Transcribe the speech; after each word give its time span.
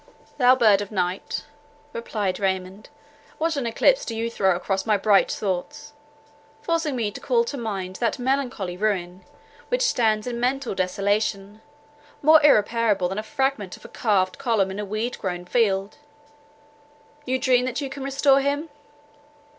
"Thou 0.39 0.55
bird 0.55 0.81
of 0.81 0.89
night," 0.91 1.43
replied 1.93 2.39
Raymond, 2.39 2.89
"what 3.37 3.55
an 3.55 3.67
eclipse 3.67 4.03
do 4.03 4.15
you 4.15 4.31
throw 4.31 4.55
across 4.55 4.83
my 4.83 4.97
bright 4.97 5.31
thoughts, 5.31 5.93
forcing 6.59 6.95
me 6.95 7.11
to 7.11 7.21
call 7.21 7.43
to 7.43 7.55
mind 7.55 7.97
that 7.97 8.17
melancholy 8.17 8.75
ruin, 8.75 9.23
which 9.69 9.83
stands 9.83 10.25
in 10.25 10.39
mental 10.39 10.73
desolation, 10.73 11.61
more 12.23 12.43
irreparable 12.43 13.09
than 13.09 13.19
a 13.19 13.21
fragment 13.21 13.77
of 13.77 13.85
a 13.85 13.89
carved 13.89 14.39
column 14.39 14.71
in 14.71 14.79
a 14.79 14.85
weed 14.85 15.19
grown 15.19 15.45
field. 15.45 15.97
You 17.23 17.37
dream 17.37 17.65
that 17.65 17.79
you 17.79 17.87
can 17.87 18.03
restore 18.03 18.41
him? 18.41 18.69